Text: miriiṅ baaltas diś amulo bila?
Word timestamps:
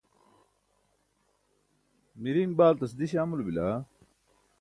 miriiṅ 2.21 2.51
baaltas 2.57 2.93
diś 2.97 3.13
amulo 3.21 3.43
bila? 3.47 3.67